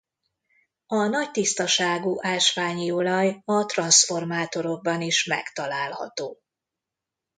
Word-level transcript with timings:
A 0.87 0.95
nagy 1.07 1.31
tisztaságú 1.31 2.15
ásványi 2.21 2.91
olaj 2.91 3.41
a 3.45 3.65
transzformátorokban 3.65 5.01
is 5.01 5.25
megtalálható. 5.25 6.39